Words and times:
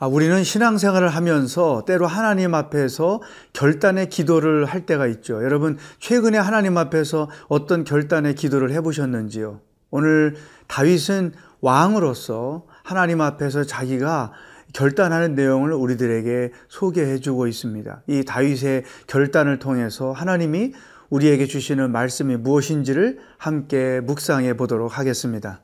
아, 0.00 0.06
우리는 0.06 0.44
신앙생활을 0.44 1.08
하면서 1.08 1.84
때로 1.84 2.06
하나님 2.06 2.54
앞에서 2.54 3.20
결단의 3.52 4.08
기도를 4.08 4.64
할 4.64 4.86
때가 4.86 5.08
있죠. 5.08 5.42
여러분, 5.42 5.76
최근에 5.98 6.38
하나님 6.38 6.78
앞에서 6.78 7.28
어떤 7.48 7.82
결단의 7.82 8.36
기도를 8.36 8.70
해보셨는지요? 8.72 9.60
오늘 9.90 10.36
다윗은 10.68 11.32
왕으로서 11.60 12.66
하나님 12.84 13.20
앞에서 13.20 13.64
자기가 13.64 14.32
결단하는 14.72 15.34
내용을 15.34 15.72
우리들에게 15.72 16.52
소개해 16.68 17.18
주고 17.18 17.48
있습니다. 17.48 18.02
이 18.06 18.24
다윗의 18.24 18.84
결단을 19.08 19.58
통해서 19.58 20.12
하나님이 20.12 20.74
우리에게 21.10 21.46
주시는 21.46 21.90
말씀이 21.90 22.36
무엇인지를 22.36 23.18
함께 23.38 24.00
묵상해 24.00 24.56
보도록 24.56 24.98
하겠습니다. 24.98 25.62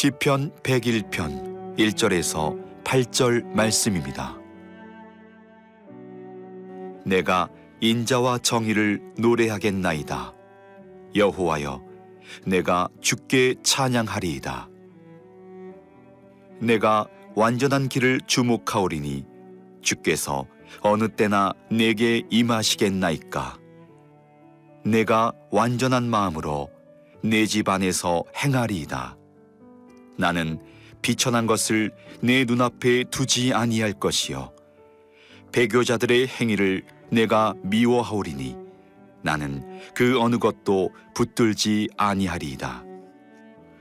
시편 0.00 0.52
101편 0.62 1.76
1절에서 1.76 2.84
8절 2.84 3.44
말씀입니다. 3.46 4.38
내가 7.04 7.48
인자와 7.80 8.38
정의를 8.38 9.02
노래하겠나이다. 9.18 10.34
여호와여, 11.16 11.82
내가 12.46 12.88
주께 13.00 13.56
찬양하리이다. 13.64 14.68
내가 16.60 17.08
완전한 17.34 17.88
길을 17.88 18.20
주목하오리니 18.24 19.24
주께서 19.82 20.46
어느 20.80 21.08
때나 21.08 21.54
내게 21.72 22.22
임하시겠나이까. 22.30 23.58
내가 24.84 25.32
완전한 25.50 26.08
마음으로 26.08 26.70
내 27.24 27.46
집 27.46 27.68
안에서 27.68 28.22
행하리이다. 28.36 29.17
나는 30.18 30.58
비천한 31.00 31.46
것을 31.46 31.92
내 32.20 32.44
눈앞에 32.44 33.04
두지 33.04 33.54
아니할 33.54 33.92
것이요. 33.94 34.52
배교자들의 35.52 36.26
행위를 36.26 36.82
내가 37.10 37.54
미워하오리니 37.62 38.56
나는 39.22 39.80
그 39.94 40.20
어느 40.20 40.38
것도 40.38 40.90
붙들지 41.14 41.88
아니하리이다. 41.96 42.84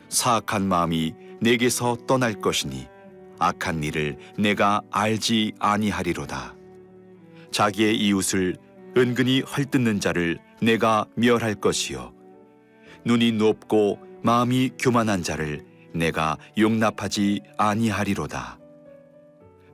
사악한 0.09 0.67
마음이 0.67 1.13
내게서 1.41 1.97
떠날 2.07 2.33
것이니 2.35 2.87
악한 3.39 3.83
일을 3.83 4.17
내가 4.37 4.81
알지 4.91 5.53
아니하리로다. 5.59 6.55
자기의 7.51 7.97
이웃을 7.97 8.55
은근히 8.95 9.41
헐뜯는 9.41 9.99
자를 9.99 10.39
내가 10.61 11.05
멸할 11.15 11.55
것이요. 11.55 12.13
눈이 13.05 13.33
높고 13.33 13.99
마음이 14.23 14.71
교만한 14.79 15.23
자를 15.23 15.65
내가 15.97 16.37
용납하지 16.57 17.41
아니하리로다. 17.57 18.59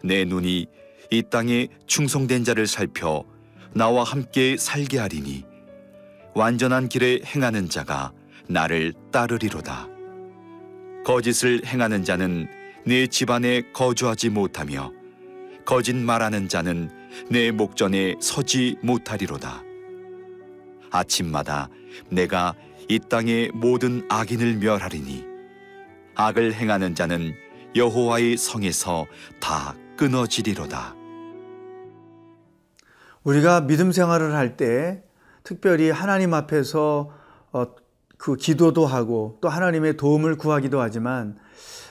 내 0.04 0.26
눈이 0.26 0.68
이 1.12 1.24
땅에 1.30 1.68
충성된 1.86 2.44
자를 2.44 2.68
살펴 2.68 3.24
나와 3.74 4.04
함께 4.04 4.58
살게 4.58 5.00
하리니 5.00 5.46
완전한 6.34 6.90
길에 6.90 7.22
행하는 7.24 7.70
자가 7.70 8.12
나를 8.48 8.94
따르리로다. 9.12 9.88
거짓을 11.06 11.62
행하는 11.66 12.04
자는 12.04 12.48
내 12.86 13.08
집안에 13.08 13.62
거주하지 13.74 14.30
못하며 14.30 14.92
거짓 15.66 15.95
말하는 15.95 16.50
자는 16.50 16.89
내 17.30 17.52
목전에 17.52 18.16
서지 18.20 18.78
못하리로다. 18.82 19.64
아침마다 20.92 21.70
내가 22.10 22.54
이 22.89 23.00
땅의 23.00 23.52
모든 23.54 24.06
악인을 24.10 24.58
멸하리니 24.58 25.33
악을 26.16 26.54
행하는 26.54 26.96
자는 26.96 27.34
여호와의 27.76 28.38
성에서 28.38 29.08
다 29.40 29.76
끊어지리로다. 29.98 30.96
우리가 33.24 33.62
믿음 33.62 33.92
생활을 33.92 34.34
할 34.36 34.58
때 34.58 35.04
특별히 35.44 35.90
하나님 35.90 36.34
앞에서 36.34 37.12
어, 37.52 37.66
그 38.18 38.36
기도도 38.36 38.86
하고 38.86 39.38
또 39.42 39.50
하나님의 39.50 39.98
도움을 39.98 40.38
구하기도 40.38 40.80
하지만 40.80 41.38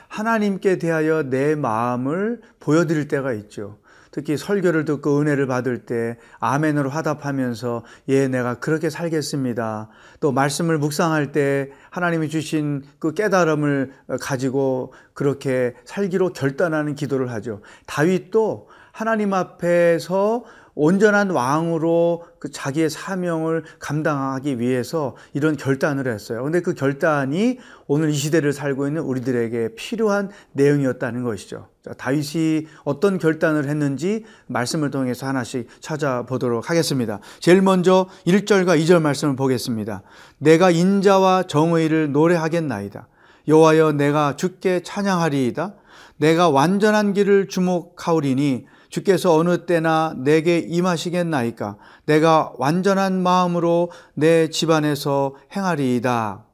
하나님께 0.09 0.79
대하여 0.79 1.25
내 1.25 1.55
마음을 1.55 2.41
보여드릴 2.61 3.09
때가 3.09 3.33
있죠. 3.35 3.79
특히 4.13 4.37
설교를 4.37 4.85
듣고 4.85 5.21
은혜를 5.21 5.47
받을 5.49 5.79
때 5.87 6.19
아멘으로 6.39 6.91
화답하면서 6.91 7.83
예, 8.09 8.29
내가 8.29 8.61
그렇게 8.61 8.91
살겠습니다. 8.91 9.89
또 10.21 10.33
말씀을 10.33 10.79
묵상할 10.79 11.33
때 11.33 11.71
하나님이 11.91 12.29
주신 12.29 12.85
그 12.99 13.15
깨달음을 13.15 13.93
가지고 14.21 14.93
그렇게 15.15 15.75
살기로 15.85 16.35
결단하는 16.35 16.95
기도를 16.95 17.33
하죠. 17.33 17.63
다윗도 17.87 18.69
하나님 18.93 19.33
앞에서 19.33 20.45
온전한 20.75 21.31
왕으로 21.31 22.25
그 22.39 22.51
자기의 22.51 22.89
사명을 22.89 23.65
감당하기 23.79 24.59
위해서 24.59 25.17
이런 25.35 25.57
결단을 25.57 26.07
했어요. 26.07 26.43
근데 26.43 26.61
그 26.61 26.75
결단이 26.75 27.59
오늘 27.87 28.11
이 28.11 28.15
시대를 28.15 28.53
살고 28.53 28.87
있는 28.87 29.03
우리들에게 29.03 29.75
필요한 29.77 30.31
내용이었다는 30.53 31.23
것이죠. 31.25 31.69
자, 31.85 31.93
다윗이 31.93 32.67
어떤 32.85 33.19
결단을 33.19 33.69
했는지 33.69 34.25
말씀을 34.47 34.91
통해서 34.91 35.27
하나씩 35.27 35.69
찾아보도록 35.81 36.71
하겠습니다. 36.71 37.21
제일 37.41 37.61
먼저 37.61 38.09
1절과 38.27 38.81
2절 38.81 39.03
말씀을 39.03 39.37
보겠습니다. 39.37 40.03
내가 40.39 40.71
인자와 40.71 41.45
정의를 41.45 42.13
노래하겠나이다. 42.13 43.09
여호와여 43.49 43.93
내가 43.93 44.37
주께 44.37 44.81
찬양하리이다. 44.83 45.75
내가 46.17 46.49
완전한 46.49 47.13
길을 47.13 47.49
주목하오리니 47.49 48.67
주께서 48.93 49.35
어느 49.35 49.65
때나 49.65 50.15
내게 50.19 50.59
임하시겠나이까? 50.59 51.79
내가 52.05 52.53
완전한 52.59 53.23
마음으로 53.23 53.91
내 54.13 54.51
집안에서 54.51 55.35
행하리이다. 55.57 56.45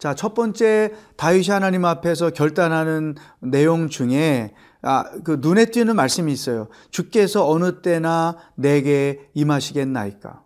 자, 0.00 0.14
첫 0.16 0.34
번째 0.34 0.92
다윗이 1.16 1.50
하나님 1.50 1.84
앞에서 1.84 2.30
결단하는 2.30 3.14
내용 3.38 3.88
중에 3.88 4.52
아, 4.82 5.04
그 5.22 5.38
눈에 5.40 5.66
띄는 5.66 5.94
말씀이 5.94 6.32
있어요. 6.32 6.66
주께서 6.90 7.48
어느 7.48 7.80
때나 7.82 8.36
내게 8.56 9.30
임하시겠나이까? 9.34 10.42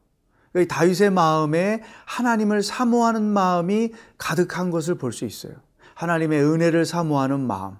다윗의 0.69 1.09
마음에 1.11 1.83
하나님을 2.05 2.63
사모하는 2.63 3.23
마음이 3.23 3.93
가득한 4.19 4.71
것을 4.71 4.97
볼 4.97 5.13
수 5.13 5.25
있어요. 5.25 5.55
하나님의 5.95 6.43
은혜를 6.45 6.85
사모하는 6.85 7.41
마음. 7.41 7.77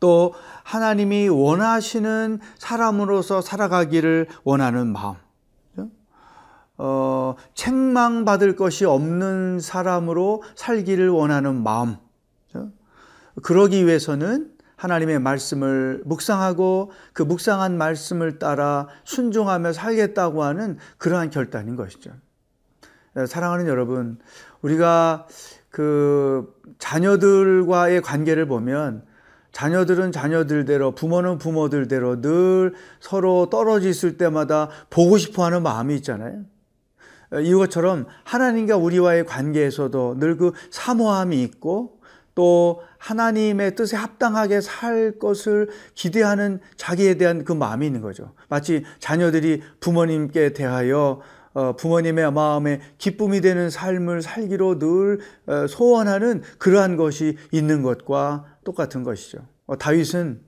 또 0.00 0.34
하나님이 0.64 1.28
원하시는 1.28 2.40
사람으로서 2.58 3.40
살아가기를 3.40 4.26
원하는 4.42 4.88
마음. 4.88 5.14
어, 6.82 7.34
책망받을 7.54 8.56
것이 8.56 8.86
없는 8.86 9.60
사람으로 9.60 10.42
살기를 10.56 11.10
원하는 11.10 11.62
마음. 11.62 11.96
그러기 13.42 13.86
위해서는 13.86 14.50
하나님의 14.76 15.18
말씀을 15.18 16.02
묵상하고 16.06 16.90
그 17.12 17.22
묵상한 17.22 17.76
말씀을 17.76 18.38
따라 18.38 18.88
순종하며 19.04 19.74
살겠다고 19.74 20.42
하는 20.42 20.78
그러한 20.96 21.28
결단인 21.28 21.76
것이죠. 21.76 22.12
사랑하는 23.28 23.66
여러분, 23.66 24.18
우리가 24.62 25.26
그 25.68 26.54
자녀들과의 26.78 28.00
관계를 28.00 28.46
보면 28.46 29.04
자녀들은 29.52 30.12
자녀들대로 30.12 30.94
부모는 30.94 31.38
부모들대로 31.38 32.20
늘 32.20 32.74
서로 33.00 33.48
있을 33.82 34.16
때마다 34.16 34.68
보고 34.90 35.18
싶어 35.18 35.44
하는 35.44 35.62
마음이 35.62 35.94
있잖아요. 35.96 36.44
이것처럼 37.32 38.06
하나님과 38.24 38.76
우리와의 38.76 39.24
관계에서도 39.24 40.16
늘 40.18 40.36
그 40.36 40.52
사모함이 40.70 41.42
있고 41.42 42.00
또 42.34 42.82
하나님의 42.98 43.74
뜻에 43.74 43.96
합당하게 43.96 44.60
살 44.60 45.18
것을 45.18 45.68
기대하는 45.94 46.60
자기에 46.76 47.14
대한 47.14 47.44
그 47.44 47.52
마음이 47.52 47.86
있는 47.86 48.00
거죠. 48.00 48.32
마치 48.48 48.84
자녀들이 48.98 49.62
부모님께 49.80 50.52
대하여 50.52 51.20
어, 51.52 51.74
부모님의 51.74 52.32
마음에 52.32 52.80
기쁨이 52.98 53.40
되는 53.40 53.70
삶을 53.70 54.22
살기로 54.22 54.78
늘 54.78 55.18
어, 55.46 55.66
소원하는 55.66 56.42
그러한 56.58 56.96
것이 56.96 57.36
있는 57.50 57.82
것과 57.82 58.44
똑같은 58.64 59.02
것이죠. 59.02 59.46
어, 59.66 59.76
다윗은 59.76 60.42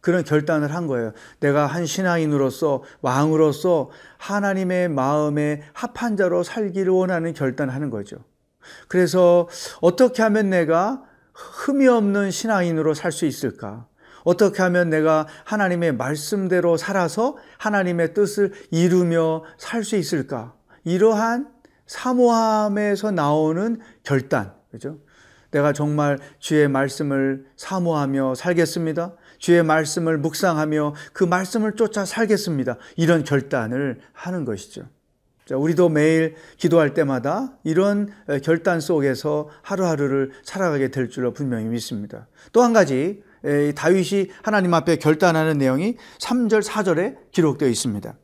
그런 0.00 0.22
결단을 0.22 0.74
한 0.74 0.86
거예요. 0.86 1.12
내가 1.40 1.66
한 1.66 1.86
신앙인으로서 1.86 2.82
왕으로서 3.00 3.90
하나님의 4.18 4.88
마음에 4.88 5.62
합한 5.72 6.16
자로 6.16 6.42
살기를 6.42 6.92
원하는 6.92 7.32
결단을 7.32 7.72
하는 7.72 7.88
거죠. 7.90 8.18
그래서 8.88 9.48
어떻게 9.80 10.22
하면 10.22 10.50
내가 10.50 11.02
흠이 11.32 11.88
없는 11.88 12.30
신앙인으로 12.30 12.94
살 12.94 13.12
수 13.12 13.26
있을까? 13.26 13.86
어떻게 14.24 14.62
하면 14.62 14.88
내가 14.90 15.26
하나님의 15.44 15.96
말씀대로 15.96 16.76
살아서 16.76 17.36
하나님의 17.58 18.14
뜻을 18.14 18.52
이루며 18.70 19.44
살 19.58 19.84
수 19.84 19.96
있을까? 19.96 20.54
이러한 20.84 21.50
사모함에서 21.86 23.10
나오는 23.10 23.80
결단, 24.02 24.54
그죠? 24.70 24.98
내가 25.54 25.72
정말 25.72 26.18
주의 26.40 26.66
말씀을 26.66 27.46
사모하며 27.56 28.34
살겠습니다. 28.34 29.14
주의 29.38 29.62
말씀을 29.62 30.18
묵상하며 30.18 30.94
그 31.12 31.22
말씀을 31.22 31.76
쫓아 31.76 32.04
살겠습니다. 32.04 32.76
이런 32.96 33.22
결단을 33.22 34.00
하는 34.12 34.44
것이죠. 34.44 34.82
자, 35.46 35.56
우리도 35.56 35.90
매일 35.90 36.34
기도할 36.56 36.92
때마다 36.92 37.52
이런 37.62 38.10
결단 38.42 38.80
속에서 38.80 39.48
하루하루를 39.62 40.32
살아가게 40.42 40.88
될 40.90 41.08
줄로 41.08 41.32
분명히 41.32 41.66
믿습니다. 41.66 42.26
또 42.52 42.62
한 42.62 42.72
가지 42.72 43.22
다윗이 43.76 44.30
하나님 44.42 44.74
앞에 44.74 44.96
결단하는 44.96 45.58
내용이 45.58 45.96
3절 46.18 46.62
4절에 46.62 47.30
기록되어 47.30 47.68
있습니다. 47.68 48.16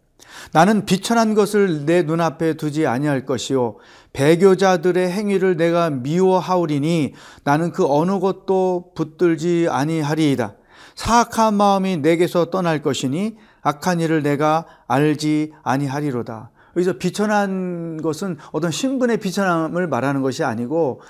나는 0.52 0.84
비천한 0.84 1.34
것을 1.34 1.86
내 1.86 2.02
눈앞에 2.02 2.54
두지 2.54 2.86
아니할 2.86 3.26
것이요 3.26 3.76
배교자들의 4.12 5.10
행위를 5.10 5.56
내가 5.56 5.90
미워하오리니 5.90 7.14
나는 7.44 7.72
그 7.72 7.86
어느 7.86 8.18
것도 8.18 8.92
붙들지 8.94 9.68
아니하리이다. 9.70 10.54
사악한 10.94 11.54
마음이 11.54 11.98
내게서 11.98 12.50
떠날 12.50 12.82
것이니 12.82 13.36
악한 13.62 14.00
일을 14.00 14.22
내가 14.22 14.66
알지 14.86 15.52
아니하리로다. 15.62 16.50
여기서 16.76 16.98
비천한 16.98 18.00
것은 18.02 18.38
어떤 18.52 18.70
신분의 18.70 19.18
비천함을 19.18 19.88
말하는 19.88 20.22
것이 20.22 20.44
아니고 20.44 21.00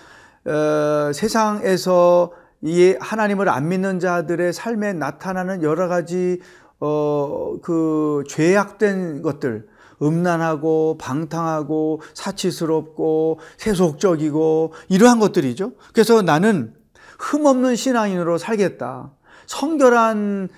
어, 0.46 1.12
세상에서 1.12 2.32
이 2.62 2.94
하나님을 3.00 3.48
안 3.48 3.68
믿는 3.68 4.00
자들의 4.00 4.52
삶에 4.52 4.92
나타나는 4.92 5.62
여러 5.62 5.88
가지 5.88 6.40
어, 6.80 7.56
그 7.62 8.24
죄악된 8.28 9.22
것들, 9.22 9.68
음란하고 10.02 10.96
방탕하고 10.98 12.00
사치스럽고 12.14 13.38
세속적이고 13.58 14.72
이러한 14.88 15.20
것들이죠. 15.20 15.72
그래서 15.92 16.22
나는 16.22 16.74
흠없는 17.18 17.76
신앙인으로 17.76 18.38
살겠다. 18.38 19.12
성결한 19.46 20.48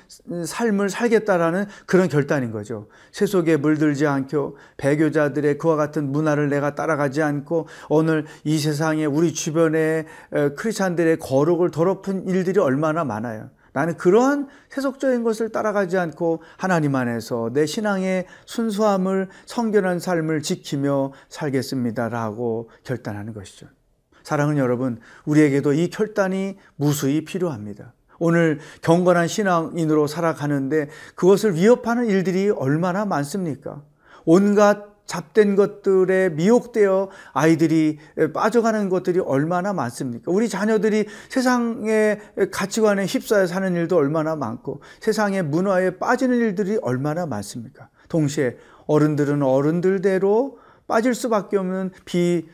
삶을 0.44 0.90
살겠다라는 0.90 1.64
그런 1.86 2.08
결단인 2.08 2.52
거죠. 2.52 2.88
세속에 3.10 3.56
물들지 3.56 4.06
않고 4.06 4.58
배교자들의 4.76 5.56
그와 5.56 5.76
같은 5.76 6.12
문화를 6.12 6.50
내가 6.50 6.74
따라가지 6.74 7.22
않고 7.22 7.68
오늘 7.88 8.26
이 8.44 8.58
세상에 8.58 9.06
우리 9.06 9.32
주변에 9.32 10.04
크리스찬들의 10.56 11.18
거룩을 11.20 11.70
더럽힌 11.70 12.28
일들이 12.28 12.60
얼마나 12.60 13.02
많아요. 13.02 13.48
나는 13.72 13.96
그러한 13.96 14.48
세속적인 14.68 15.22
것을 15.22 15.50
따라가지 15.50 15.96
않고 15.96 16.42
하나님 16.56 16.94
안에서 16.94 17.50
내 17.52 17.66
신앙의 17.66 18.26
순수함을 18.46 19.28
성결한 19.46 19.98
삶을 19.98 20.42
지키며 20.42 21.12
살겠습니다라고 21.28 22.70
결단하는 22.84 23.32
것이죠. 23.32 23.66
사랑하는 24.22 24.60
여러분, 24.60 25.00
우리에게도 25.24 25.72
이 25.72 25.88
결단이 25.90 26.58
무수히 26.76 27.24
필요합니다. 27.24 27.92
오늘 28.18 28.60
경건한 28.82 29.26
신앙인으로 29.26 30.06
살아가는데 30.06 30.88
그것을 31.16 31.54
위협하는 31.54 32.06
일들이 32.06 32.50
얼마나 32.50 33.04
많습니까? 33.04 33.82
온갖 34.24 34.91
잡된 35.06 35.56
것들에 35.56 36.30
미혹되어 36.30 37.10
아이들이 37.32 37.98
빠져가는 38.32 38.88
것들이 38.88 39.20
얼마나 39.20 39.72
많습니까? 39.72 40.30
우리 40.32 40.48
자녀들이 40.48 41.06
세상의 41.28 42.20
가치관에 42.50 43.04
휩싸여 43.06 43.46
사는 43.46 43.74
일도 43.74 43.96
얼마나 43.96 44.36
많고 44.36 44.80
세상의 45.00 45.42
문화에 45.42 45.98
빠지는 45.98 46.38
일들이 46.38 46.78
얼마나 46.82 47.26
많습니까? 47.26 47.88
동시에 48.08 48.56
어른들은 48.86 49.42
어른들대로 49.42 50.58
빠질 50.86 51.14
수밖에 51.14 51.56
없는 51.56 51.90
비, 52.04 52.46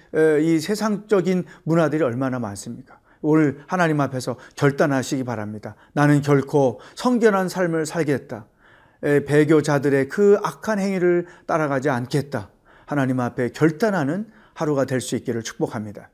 이 0.43 0.59
세상적인 0.61 1.45
문화들이 1.65 2.03
얼마나 2.03 2.39
많습니까? 2.39 2.99
오늘 3.21 3.63
하나님 3.67 4.01
앞에서 4.01 4.37
결단하시기 4.55 5.25
바랍니다. 5.25 5.75
나는 5.93 6.23
결코 6.23 6.81
성결한 6.95 7.49
삶을 7.49 7.85
살겠다. 7.85 8.47
배교자들의 9.01 10.09
그 10.09 10.39
악한 10.43 10.79
행위를 10.79 11.27
따라가지 11.47 11.89
않겠다. 11.91 12.51
하나님 12.87 13.21
앞에 13.21 13.51
결단하는 13.51 14.31
하루가 14.55 14.85
될 14.85 15.01
수 15.01 15.15
있기를 15.17 15.43
축복합니다. 15.43 16.11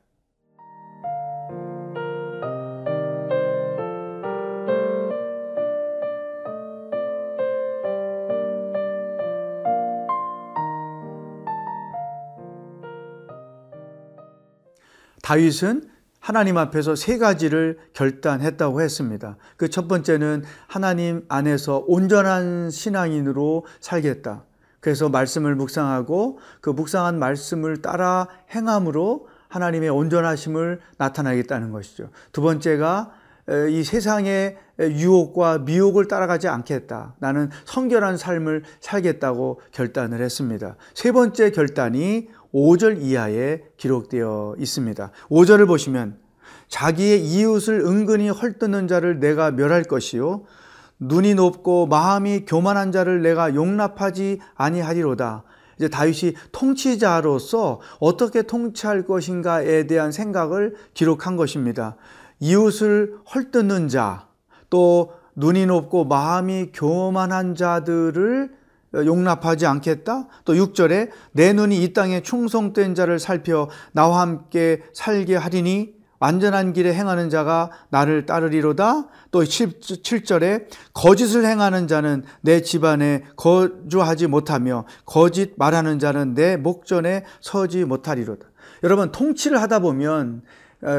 다윗은 15.23 15.94
하나님 16.25 16.57
앞에서 16.57 16.97
세 16.97 17.19
가지를 17.19 17.77
결단했다고 17.93 18.81
했습니다. 18.81 19.37
그 19.59 19.69
첫 19.69 19.89
번째는 19.89 20.43
하나님 20.67 21.27
안에서 21.29 21.85
온전한 21.87 22.71
신앙인으로 22.71 23.67
살겠다. 23.81 24.45
그래서 24.81 25.11
말씀을 25.11 25.55
묵상하고 25.55 26.39
그 26.63 26.71
묵상한 26.71 27.19
말씀을 27.19 27.83
따라 27.83 28.29
행함으로 28.55 29.29
하나님의 29.49 29.91
온전하심을 29.91 30.81
나타나겠다는 30.97 31.73
것이죠. 31.73 32.09
두 32.33 32.41
번째가 32.41 33.13
이 33.71 33.85
세상의 33.85 34.57
유혹과 34.81 35.59
미혹을 35.59 36.09
따라가지 36.09 36.49
않겠다. 36.49 37.17
나는 37.19 37.51
성결한 37.67 38.17
삶을 38.17 38.63
살겠다고 38.81 39.61
결단을 39.73 40.23
했습니다. 40.23 40.77
세 40.95 41.13
번째 41.13 41.51
결단이 41.51 42.29
5절 42.55 43.03
이하에 43.03 43.63
기록되어 43.77 44.55
있습니다. 44.59 45.11
5절을 45.29 45.67
보시면 45.67 46.19
자기의 46.69 47.25
이웃을 47.25 47.81
은근히 47.81 48.29
헐뜯는 48.29 48.89
자를 48.89 49.19
내가 49.21 49.51
멸할 49.51 49.83
것이요 49.83 50.45
눈이 51.01 51.35
높고 51.35 51.87
마음이 51.87 52.45
교만한 52.47 52.93
자를 52.93 53.23
내가 53.23 53.55
용납하지 53.55 54.41
아니하리로다. 54.55 55.43
이제 55.77 55.89
다윗이 55.89 56.35
통치자로서 56.53 57.81
어떻게 57.99 58.43
통치할 58.43 59.05
것인가에 59.07 59.89
대한 59.89 60.13
생각을 60.13 60.77
기록한 60.95 61.37
것입니다. 61.37 61.97
이웃을 62.39 63.17
헐뜯는 63.35 63.89
자, 63.89 64.29
또 64.71 65.13
눈이 65.35 65.67
높고 65.67 66.05
마음이 66.05 66.71
교만한 66.73 67.57
자들을 67.57 68.53
용납하지 68.95 69.67
않겠다. 69.67 70.29
또 70.45 70.55
6절에 70.55 71.11
내 71.33 71.53
눈이 71.53 71.83
이 71.83 71.93
땅에 71.93 72.23
충성된 72.23 72.95
자를 72.95 73.19
살펴 73.19 73.69
나와 73.93 74.21
함께 74.21 74.83
살게 74.93 75.37
하리니 75.37 75.95
완전한 76.21 76.73
길에 76.73 76.95
행하는 76.95 77.29
자가 77.29 77.71
나를 77.91 78.25
따르리로다. 78.25 79.09
또 79.31 79.43
7절에 79.43 80.67
거짓을 80.95 81.45
행하는 81.45 81.87
자는 81.87 82.23
내 82.41 82.63
집안에 82.63 83.25
거주하지 83.37 84.29
못하며 84.29 84.87
거짓 85.05 85.53
말하는 85.59 85.99
자는 85.99 86.35
내 86.35 86.57
목전에 86.57 87.25
서지 87.41 87.85
못하리로다. 87.85 88.47
여러분 88.85 89.13
통치를 89.13 89.61
하다 89.61 89.81
보면 89.81 90.41
어, 90.41 90.45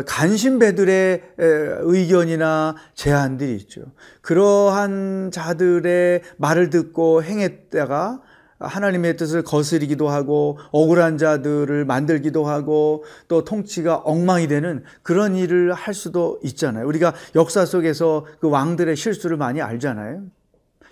간신배들의 0.05 1.21
의견이나 1.37 2.75
제안들이 2.95 3.55
있죠. 3.57 3.81
그러한 4.21 5.31
자들의 5.31 6.21
말을 6.37 6.69
듣고 6.69 7.23
행했다가 7.23 8.21
하나님의 8.57 9.17
뜻을 9.17 9.43
거스리기도 9.43 10.07
하고 10.07 10.57
억울한 10.71 11.17
자들을 11.17 11.85
만들기도 11.85 12.45
하고 12.45 13.03
또 13.27 13.43
통치가 13.43 13.97
엉망이 13.97 14.47
되는 14.47 14.83
그런 15.03 15.35
일을 15.35 15.73
할 15.73 15.93
수도 15.93 16.39
있잖아요. 16.41 16.87
우리가 16.87 17.13
역사 17.35 17.65
속에서 17.65 18.25
그 18.39 18.49
왕들의 18.49 18.95
실수를 18.95 19.35
많이 19.37 19.61
알잖아요. 19.61 20.23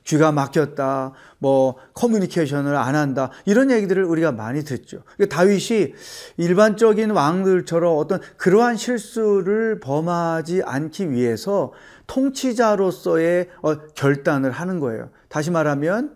귀가 0.04 0.32
막혔다, 0.32 1.14
뭐 1.40 1.76
커뮤니케이션을 1.94 2.76
안 2.76 2.96
한다 2.96 3.32
이런 3.46 3.72
얘기들을 3.72 4.04
우리가 4.04 4.32
많이 4.32 4.64
듣죠. 4.64 5.04
그러니까 5.16 5.36
다윗이 5.36 5.94
일반적인 6.38 7.12
왕들처럼 7.12 7.98
어떤 7.98 8.20
그러한 8.38 8.76
실수를 8.76 9.80
범하지 9.80 10.64
않기 10.66 11.12
위해서 11.12 11.72
통치자로서의 12.08 13.50
어, 13.62 13.78
결단을 13.96 14.52
하는 14.52 14.80
거예요. 14.80 15.10
다시 15.30 15.52
말하면 15.52 16.16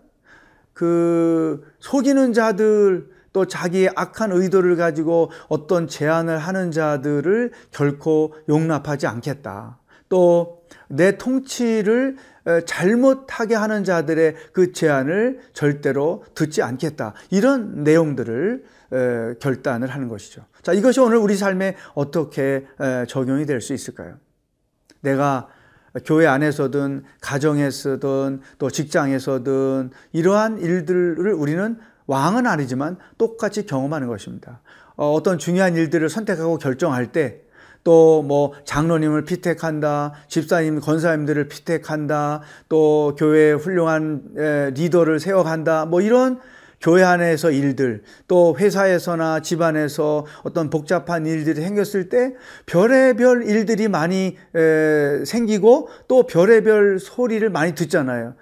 그 0.74 1.62
속이는 1.80 2.32
자들 2.32 3.08
또 3.32 3.46
자기의 3.46 3.90
악한 3.94 4.32
의도를 4.32 4.76
가지고 4.76 5.30
어떤 5.48 5.86
제안을 5.86 6.38
하는 6.38 6.70
자들을 6.70 7.52
결코 7.70 8.34
용납하지 8.48 9.06
않겠다. 9.06 9.78
또 10.08 10.57
내 10.88 11.16
통치를 11.16 12.16
잘못하게 12.66 13.54
하는 13.54 13.84
자들의 13.84 14.34
그 14.52 14.72
제안을 14.72 15.40
절대로 15.52 16.24
듣지 16.34 16.62
않겠다. 16.62 17.14
이런 17.30 17.84
내용들을 17.84 18.64
결단을 19.40 19.88
하는 19.88 20.08
것이죠. 20.08 20.44
자, 20.62 20.72
이것이 20.72 21.00
오늘 21.00 21.18
우리 21.18 21.36
삶에 21.36 21.76
어떻게 21.94 22.66
적용이 23.06 23.44
될 23.44 23.60
수 23.60 23.74
있을까요? 23.74 24.16
내가 25.00 25.48
교회 26.04 26.26
안에서든 26.26 27.04
가정에서든 27.20 28.40
또 28.58 28.70
직장에서든 28.70 29.90
이러한 30.12 30.58
일들을 30.58 31.32
우리는 31.32 31.78
왕은 32.06 32.46
아니지만 32.46 32.96
똑같이 33.18 33.66
경험하는 33.66 34.08
것입니다. 34.08 34.60
어, 34.96 35.12
어떤 35.12 35.38
중요한 35.38 35.76
일들을 35.76 36.08
선택하고 36.08 36.58
결정할 36.58 37.12
때 37.12 37.42
또 37.88 38.22
뭐 38.22 38.52
장로님을 38.64 39.24
피택한다, 39.24 40.12
집사님, 40.28 40.80
권사님들을 40.80 41.48
피택한다, 41.48 42.42
또 42.68 43.16
교회 43.18 43.52
훌륭한 43.52 44.22
에, 44.36 44.70
리더를 44.74 45.20
세워간다, 45.20 45.86
뭐 45.86 46.02
이런 46.02 46.38
교회 46.82 47.02
안에서 47.02 47.50
일들, 47.50 48.02
또 48.26 48.54
회사에서나 48.58 49.40
집안에서 49.40 50.26
어떤 50.42 50.68
복잡한 50.68 51.24
일들이 51.24 51.62
생겼을 51.62 52.10
때 52.10 52.34
별의별 52.66 53.44
일들이 53.44 53.88
많이 53.88 54.36
에, 54.54 55.24
생기고 55.24 55.88
또 56.08 56.24
별의별 56.24 56.98
소리를 56.98 57.48
많이 57.48 57.74
듣잖아요. 57.74 58.34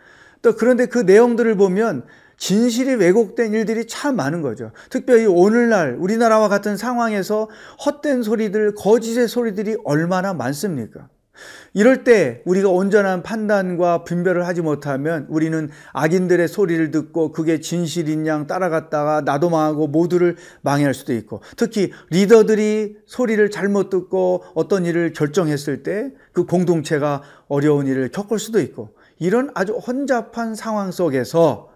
또 0.43 0.57
그런데 0.57 0.87
그 0.87 0.99
내용들을 0.99 1.55
보면 1.57 2.05
진실이 2.37 2.95
왜곡된 2.97 3.53
일들이 3.53 3.87
참 3.87 4.17
많은 4.17 4.43
거죠. 4.43 4.73
특별히 4.91 5.27
오늘날 5.27 5.97
우리나라와 5.99 6.49
같은 6.49 6.77
상황에서 6.77 7.49
헛된 7.85 8.23
소리들, 8.23 8.75
거짓의 8.75 9.29
소리들이 9.29 9.77
얼마나 9.85 10.35
많습니까? 10.35 11.09
이럴 11.75 12.03
때 12.03 12.41
우리가 12.47 12.71
온전한 12.71 13.23
판단과 13.23 14.05
분별을 14.05 14.47
하지 14.47 14.63
못하면 14.63 15.27
우리는 15.29 15.69
악인들의 15.93 16.49
소리를 16.49 16.91
듣고 16.91 17.33
그게 17.33 17.61
진실인 17.61 18.27
양 18.27 18.47
따라갔다가 18.47 19.21
나도 19.21 19.51
망하고 19.51 19.87
모두를 19.87 20.37
망할 20.63 20.95
수도 20.95 21.13
있고 21.13 21.43
특히 21.59 21.93
리더들이 22.09 22.97
소리를 23.05 23.51
잘못 23.51 23.91
듣고 23.91 24.45
어떤 24.55 24.87
일을 24.87 25.13
결정했을 25.13 25.83
때 25.83 26.11
그 26.37 26.45
공동체가 26.45 27.23
어려운 27.49 27.87
일을 27.87 28.11
겪을 28.11 28.39
수도 28.39 28.61
있고 28.61 28.91
이런 29.19 29.51
아주 29.55 29.73
혼잡한 29.73 30.55
상황 30.55 30.91
속에서 30.91 31.71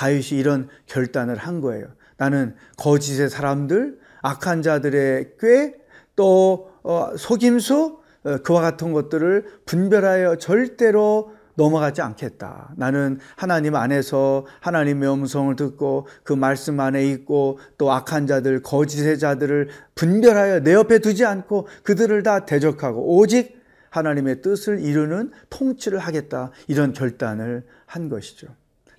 다윗이 0.00 0.40
이런 0.40 0.68
결단을 0.86 1.36
한 1.36 1.60
거예요. 1.60 1.86
나는 2.16 2.54
거짓의 2.78 3.28
사람들, 3.28 3.98
악한 4.22 4.62
자들의 4.62 5.32
꾀, 5.38 5.74
또 6.16 6.70
어, 6.82 7.14
속임수, 7.18 7.98
어, 8.24 8.38
그와 8.38 8.62
같은 8.62 8.92
것들을 8.92 9.44
분별하여 9.66 10.36
절대로 10.36 11.34
넘어가지 11.54 12.00
않겠다. 12.00 12.72
나는 12.78 13.18
하나님 13.36 13.74
안에서 13.74 14.46
하나님의 14.60 15.12
음성을 15.12 15.54
듣고 15.56 16.06
그 16.22 16.32
말씀 16.32 16.80
안에 16.80 17.04
있고 17.10 17.58
또 17.76 17.92
악한 17.92 18.26
자들, 18.26 18.62
거짓의 18.62 19.18
자들을 19.18 19.68
분별하여 19.96 20.60
내 20.60 20.72
옆에 20.72 21.00
두지 21.00 21.26
않고 21.26 21.68
그들을 21.82 22.22
다 22.22 22.46
대적하고 22.46 23.18
오직 23.18 23.60
하나님의 23.90 24.40
뜻을 24.40 24.80
이루는 24.80 25.30
통치를 25.50 25.98
하겠다. 25.98 26.52
이런 26.68 26.94
결단을 26.94 27.64
한 27.84 28.08
것이죠. 28.08 28.46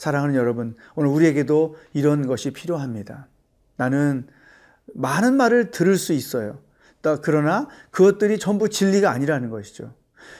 사랑하는 0.01 0.33
여러분, 0.33 0.75
오늘 0.95 1.11
우리에게도 1.11 1.75
이런 1.93 2.25
것이 2.25 2.49
필요합니다. 2.49 3.27
나는 3.75 4.25
많은 4.95 5.37
말을 5.37 5.69
들을 5.69 5.95
수 5.95 6.13
있어요. 6.13 6.57
그러나 7.21 7.67
그것들이 7.91 8.39
전부 8.39 8.67
진리가 8.67 9.11
아니라는 9.11 9.51
것이죠. 9.51 9.93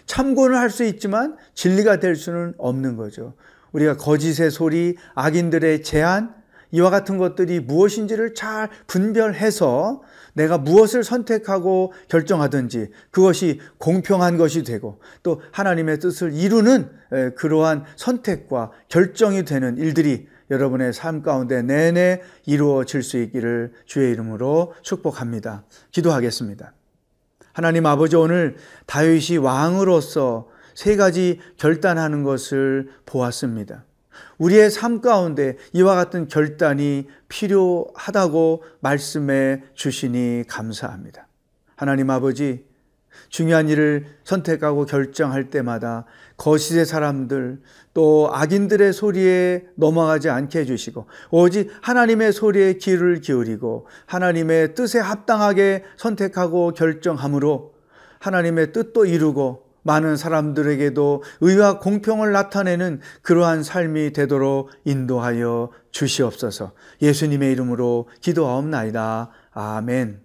참고는 0.07 0.57
할 0.57 0.71
수 0.71 0.83
있지만 0.83 1.37
진리가 1.53 1.99
될 1.99 2.15
수는 2.15 2.55
없는 2.57 2.95
거죠. 2.95 3.35
우리가 3.71 3.97
거짓의 3.97 4.49
소리, 4.49 4.97
악인들의 5.13 5.83
제안, 5.83 6.33
이와 6.71 6.89
같은 6.89 7.17
것들이 7.17 7.59
무엇인지를 7.59 8.33
잘 8.33 8.69
분별해서 8.87 10.01
내가 10.33 10.57
무엇을 10.57 11.03
선택하고 11.03 11.93
결정하든지 12.07 12.89
그것이 13.11 13.59
공평한 13.77 14.37
것이 14.37 14.63
되고 14.63 14.99
또 15.23 15.41
하나님의 15.51 15.99
뜻을 15.99 16.33
이루는 16.33 16.89
그러한 17.35 17.83
선택과 17.97 18.71
결정이 18.87 19.43
되는 19.43 19.77
일들이 19.77 20.27
여러분의 20.49 20.93
삶 20.93 21.21
가운데 21.21 21.61
내내 21.61 22.21
이루어질 22.45 23.03
수 23.03 23.17
있기를 23.17 23.73
주의 23.85 24.11
이름으로 24.11 24.73
축복합니다. 24.81 25.63
기도하겠습니다. 25.91 26.73
하나님 27.53 27.85
아버지 27.85 28.15
오늘 28.15 28.55
다윗이 28.85 29.37
왕으로서 29.37 30.47
세 30.73 30.95
가지 30.95 31.39
결단하는 31.57 32.23
것을 32.23 32.89
보았습니다. 33.05 33.85
우리의 34.37 34.71
삶 34.71 35.01
가운데 35.01 35.57
이와 35.73 35.95
같은 35.95 36.27
결단이 36.27 37.07
필요하다고 37.27 38.63
말씀해 38.79 39.63
주시니 39.73 40.43
감사합니다. 40.47 41.27
하나님 41.75 42.09
아버지, 42.09 42.65
중요한 43.29 43.69
일을 43.69 44.05
선택하고 44.23 44.85
결정할 44.85 45.49
때마다 45.49 46.05
거짓의 46.37 46.85
사람들 46.85 47.61
또 47.93 48.29
악인들의 48.31 48.93
소리에 48.93 49.65
넘어가지 49.75 50.29
않게 50.29 50.59
해주시고 50.59 51.07
오직 51.31 51.69
하나님의 51.81 52.33
소리에 52.33 52.73
귀를 52.73 53.21
기울이고 53.21 53.87
하나님의 54.05 54.75
뜻에 54.75 54.99
합당하게 54.99 55.83
선택하고 55.97 56.73
결정함으로 56.73 57.73
하나님의 58.19 58.71
뜻도 58.71 59.05
이루고 59.05 59.70
많은 59.83 60.17
사람들에게도 60.17 61.23
의와 61.41 61.79
공평을 61.79 62.31
나타내는 62.31 63.01
그러한 63.21 63.63
삶이 63.63 64.13
되도록 64.13 64.69
인도하여 64.85 65.71
주시옵소서. 65.91 66.73
예수님의 67.01 67.51
이름으로 67.51 68.07
기도하옵나이다. 68.21 69.29
아멘. 69.51 70.21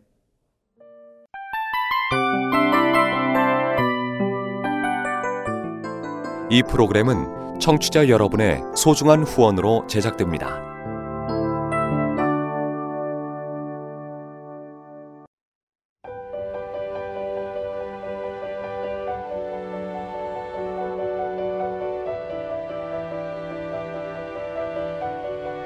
이 6.48 6.62
프로그램은 6.62 7.58
청취자 7.58 8.08
여러분의 8.08 8.62
소중한 8.76 9.24
후원으로 9.24 9.86
제작됩니다. 9.88 10.75